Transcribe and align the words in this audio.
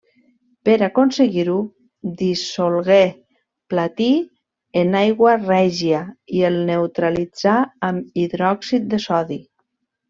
Per 0.67 0.75
aconseguir-ho 0.85 1.57
dissolgué 2.21 2.97
platí 3.75 4.09
en 4.83 4.99
aigua 5.03 5.37
règia 5.45 6.03
i 6.41 6.45
el 6.53 6.61
neutralitzà 6.75 7.57
amb 7.93 8.23
hidròxid 8.27 8.95
de 8.97 9.07
sodi. 9.11 9.45